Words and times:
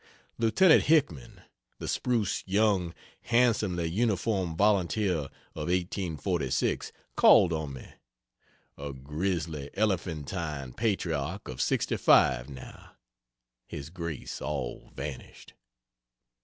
Lieutenant 0.39 0.85
Hickman, 0.85 1.43
the 1.77 1.87
spruce 1.87 2.41
young 2.47 2.95
handsomely 3.25 3.85
uniformed 3.85 4.57
volunteer 4.57 5.29
of 5.53 5.67
1846, 5.69 6.91
called 7.15 7.53
on 7.53 7.73
me 7.73 7.87
a 8.79 8.93
grisly 8.93 9.69
elephantine 9.75 10.73
patriarch 10.73 11.47
of 11.47 11.61
65 11.61 12.49
now, 12.49 12.93
his 13.67 13.91
grace 13.91 14.41
all 14.41 14.89
vanished. 14.95 15.53